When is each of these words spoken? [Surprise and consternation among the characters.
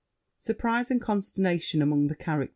[Surprise 0.39 0.89
and 0.89 0.99
consternation 0.99 1.79
among 1.79 2.07
the 2.07 2.15
characters. 2.15 2.49